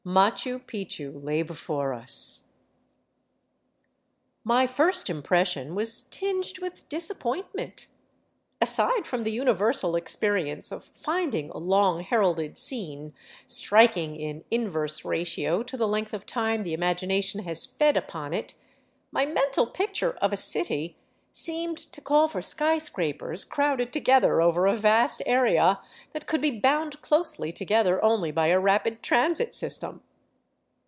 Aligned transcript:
Machu 0.03 0.59
Picchu 0.59 1.23
lay 1.23 1.43
before 1.43 1.93
us. 1.93 2.53
My 4.43 4.65
first 4.65 5.11
impression 5.11 5.75
was 5.75 6.01
tinged 6.01 6.57
with 6.57 6.89
disappointment. 6.89 7.85
Aside 8.59 9.05
from 9.05 9.23
the 9.25 9.31
universal 9.31 9.95
experience 9.95 10.71
of 10.71 10.85
finding 10.85 11.51
a 11.51 11.59
long 11.59 11.99
heralded 12.01 12.57
scene 12.57 13.13
striking 13.45 14.15
in 14.15 14.43
inverse 14.49 15.05
ratio 15.05 15.61
to 15.61 15.77
the 15.77 15.87
length 15.87 16.15
of 16.15 16.25
time 16.25 16.63
the 16.63 16.73
imagination 16.73 17.43
has 17.43 17.67
fed 17.67 17.95
upon 17.95 18.33
it, 18.33 18.55
my 19.11 19.27
mental 19.27 19.67
picture 19.67 20.13
of 20.17 20.33
a 20.33 20.37
city 20.37 20.97
seemed 21.33 21.77
to 21.77 22.01
call 22.01 22.27
for 22.27 22.41
skyscrapers 22.41 23.45
crowded 23.45 23.93
together 23.93 24.41
over 24.41 24.67
a 24.67 24.75
vast 24.75 25.21
area 25.25 25.79
that 26.11 26.27
could 26.27 26.41
be 26.41 26.51
bound 26.51 27.01
closely 27.01 27.53
together 27.53 28.03
only 28.03 28.31
by 28.31 28.47
a 28.47 28.59
rapid 28.59 29.01
transit 29.01 29.53
system. 29.53 30.03